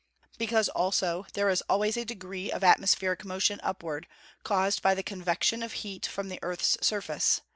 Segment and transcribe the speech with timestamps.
[0.39, 4.07] Because, also, there is always a degree of atmospheric motion upward,
[4.43, 7.41] caused by the convection of heat from the earth's surface.